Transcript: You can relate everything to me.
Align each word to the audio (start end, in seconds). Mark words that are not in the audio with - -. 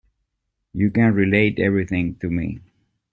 You 0.73 0.89
can 0.89 1.13
relate 1.13 1.59
everything 1.59 2.15
to 2.21 2.29
me. 2.31 2.59